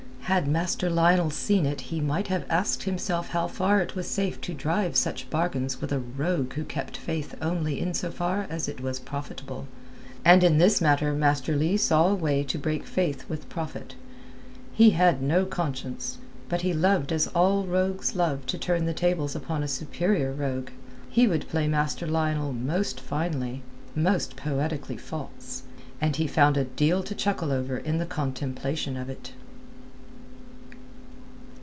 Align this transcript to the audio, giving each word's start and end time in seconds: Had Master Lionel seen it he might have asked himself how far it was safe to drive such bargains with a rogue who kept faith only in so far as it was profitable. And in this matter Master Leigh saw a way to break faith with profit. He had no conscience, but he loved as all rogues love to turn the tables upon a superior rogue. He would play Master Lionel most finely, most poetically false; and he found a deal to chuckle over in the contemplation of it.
Had 0.25 0.47
Master 0.47 0.89
Lionel 0.89 1.29
seen 1.29 1.65
it 1.65 1.81
he 1.91 1.99
might 1.99 2.27
have 2.27 2.45
asked 2.49 2.83
himself 2.83 3.31
how 3.31 3.49
far 3.49 3.81
it 3.81 3.97
was 3.97 4.07
safe 4.07 4.39
to 4.41 4.53
drive 4.53 4.95
such 4.95 5.29
bargains 5.29 5.81
with 5.81 5.91
a 5.91 5.99
rogue 5.99 6.53
who 6.53 6.63
kept 6.63 6.95
faith 6.95 7.35
only 7.41 7.81
in 7.81 7.93
so 7.93 8.09
far 8.11 8.47
as 8.49 8.69
it 8.69 8.79
was 8.79 8.97
profitable. 8.97 9.67
And 10.23 10.41
in 10.41 10.57
this 10.57 10.79
matter 10.79 11.11
Master 11.11 11.57
Leigh 11.57 11.75
saw 11.75 12.07
a 12.07 12.15
way 12.15 12.43
to 12.45 12.57
break 12.57 12.85
faith 12.87 13.27
with 13.27 13.49
profit. 13.49 13.95
He 14.71 14.91
had 14.91 15.21
no 15.21 15.43
conscience, 15.45 16.17
but 16.47 16.61
he 16.61 16.71
loved 16.73 17.11
as 17.11 17.27
all 17.27 17.65
rogues 17.65 18.15
love 18.15 18.45
to 18.45 18.57
turn 18.57 18.85
the 18.85 18.93
tables 18.93 19.35
upon 19.35 19.63
a 19.63 19.67
superior 19.67 20.31
rogue. 20.31 20.69
He 21.09 21.27
would 21.27 21.49
play 21.49 21.67
Master 21.67 22.07
Lionel 22.07 22.53
most 22.53 23.01
finely, 23.01 23.63
most 23.97 24.37
poetically 24.37 24.95
false; 24.97 25.63
and 25.99 26.15
he 26.15 26.25
found 26.25 26.55
a 26.55 26.63
deal 26.63 27.03
to 27.03 27.15
chuckle 27.15 27.51
over 27.51 27.75
in 27.75 27.97
the 27.97 28.05
contemplation 28.05 28.95
of 28.95 29.09
it. 29.09 29.33